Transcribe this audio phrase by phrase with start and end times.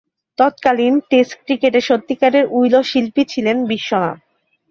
[0.37, 4.17] তৎকালীন টেস্ট ক্রিকেটে সত্যিকারের উইলো শিল্পী ছিলেন বিশ্বনাথ।